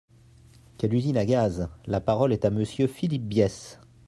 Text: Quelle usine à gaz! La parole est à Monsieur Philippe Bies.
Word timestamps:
Quelle 0.79 0.95
usine 0.95 1.17
à 1.17 1.25
gaz! 1.27 1.69
La 1.85 2.01
parole 2.01 2.33
est 2.33 2.43
à 2.45 2.49
Monsieur 2.49 2.87
Philippe 2.87 3.27
Bies. 3.27 3.77